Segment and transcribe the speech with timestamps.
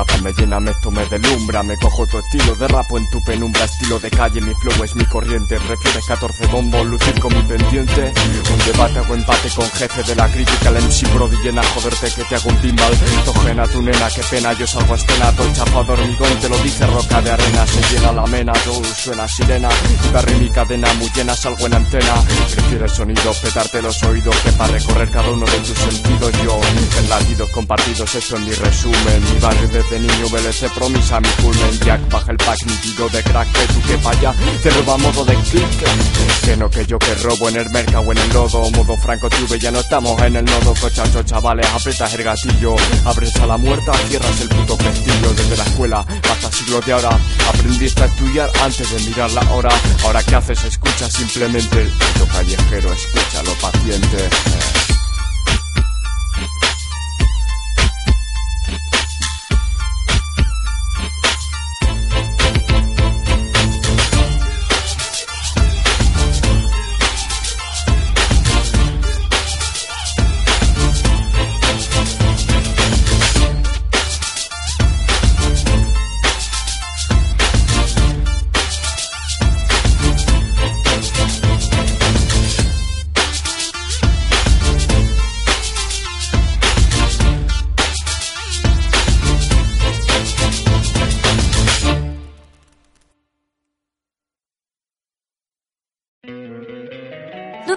[0.00, 0.19] up.
[0.20, 3.64] Me llena, me esto me deslumbra Me cojo tu estilo de rapo en tu penumbra
[3.64, 8.12] Estilo de calle, mi flow es mi corriente Prefieres 14 bombos, lucir con mi pendiente
[8.52, 12.24] Un debate o empate con jefe de la crítica El MC Brody llena, joderte que
[12.24, 12.92] te hago un timbal
[13.24, 16.86] Tojena tu nena, qué pena, yo salgo a escena Todo chafado hormigón, te lo dice
[16.86, 19.68] roca de arena Se llena la mena, yo suena sirena
[20.08, 22.14] Y barri mi cadena, muy llena, salgo en antena
[22.54, 26.60] Prefieres sonido, petarte los oídos Que para recorrer cada uno de tus sentidos Yo,
[26.98, 31.78] en latidos compartidos, eso es mi resumen Mi barrio desde niño, VLC promisa mi culmen
[31.84, 35.34] Jack, baja el pack, nítido de crack Que tú que vaya, te roba modo de
[35.34, 39.28] click Que no que yo que robo en el mercado en el lodo Modo franco
[39.30, 43.56] tuve, ya no estamos en el nodo Cochacho, chavales, aprietas el gatillo Abres a la
[43.56, 48.50] muerta, cierras el puto pestillo Desde la escuela hasta siglos de ahora Aprendiste a estudiar
[48.62, 49.70] antes de mirar la hora
[50.04, 54.79] Ahora qué haces, escucha simplemente El puto callejero, escúchalo paciente